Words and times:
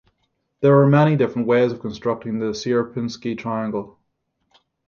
There 0.61 0.79
are 0.79 0.87
many 0.87 1.15
different 1.15 1.47
ways 1.47 1.71
of 1.71 1.79
constructing 1.79 2.39
the 2.39 2.47
Sierpinski 2.55 3.37
triangle. 3.37 3.99